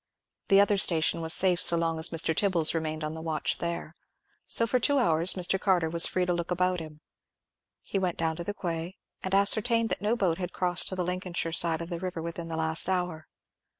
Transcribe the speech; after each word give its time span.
The 0.47 0.59
other 0.59 0.79
station 0.79 1.21
was 1.21 1.31
safe 1.31 1.61
so 1.61 1.77
long 1.77 1.99
as 1.99 2.09
Mr. 2.09 2.35
Tibbles 2.35 2.73
remained 2.73 3.03
on 3.03 3.13
the 3.13 3.21
watch 3.21 3.59
there; 3.59 3.93
so 4.47 4.65
for 4.65 4.79
two 4.79 4.97
hours 4.97 5.33
Mr. 5.35 5.59
Carter 5.61 5.91
was 5.91 6.07
free 6.07 6.25
to 6.25 6.33
look 6.33 6.49
about 6.49 6.79
him. 6.79 7.01
He 7.83 7.99
went 7.99 8.17
down 8.17 8.35
to 8.37 8.43
the 8.43 8.55
quay, 8.55 8.97
and 9.21 9.35
ascertained 9.35 9.89
that 9.89 10.01
no 10.01 10.15
boat 10.15 10.39
had 10.39 10.53
crossed 10.53 10.89
to 10.89 10.95
the 10.95 11.05
Lincolnshire 11.05 11.51
side 11.51 11.81
of 11.81 11.91
the 11.91 11.99
river 11.99 12.19
within 12.19 12.47
the 12.47 12.57
last 12.57 12.89
hour. 12.89 13.27